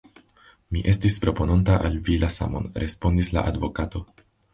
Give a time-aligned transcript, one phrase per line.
[0.75, 4.03] Mi estis propononta al vi la samon, respondis la advokato.